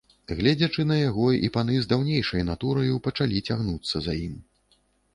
[0.37, 4.35] Гледзячы на яго, і паны з даўнейшай натураю пачалі цягнуцца за ім.